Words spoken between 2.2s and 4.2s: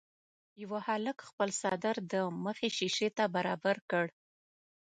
مخې شيشې ته برابر کړ.